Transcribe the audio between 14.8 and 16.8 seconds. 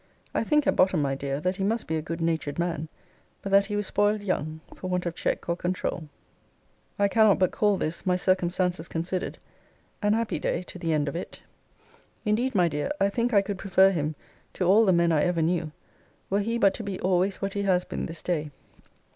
the men I ever knew, were he but